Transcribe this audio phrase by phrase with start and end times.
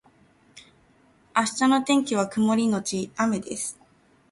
[1.35, 3.79] 明日の天気は曇りのち雨です